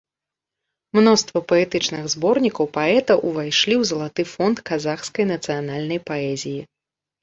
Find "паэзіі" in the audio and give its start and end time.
6.13-6.61